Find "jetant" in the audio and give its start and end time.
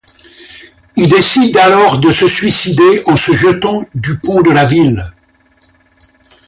3.33-3.83